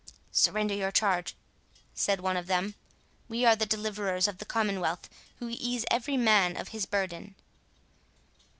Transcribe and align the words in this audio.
—"Surrender 0.31 0.73
your 0.73 0.89
charge," 0.91 1.35
said 1.93 2.19
one 2.21 2.35
of 2.35 2.47
them; 2.47 2.73
"we 3.29 3.45
are 3.45 3.55
the 3.55 3.67
deliverers 3.67 4.27
of 4.27 4.39
the 4.39 4.45
commonwealth, 4.45 5.07
who 5.35 5.49
ease 5.53 5.85
every 5.91 6.17
man 6.17 6.57
of 6.57 6.69
his 6.69 6.87
burden." 6.87 7.35